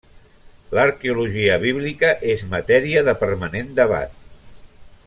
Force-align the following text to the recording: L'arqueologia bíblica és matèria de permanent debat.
L'arqueologia 0.77 1.59
bíblica 1.65 2.11
és 2.37 2.45
matèria 2.55 3.05
de 3.11 3.17
permanent 3.23 3.73
debat. 3.83 4.19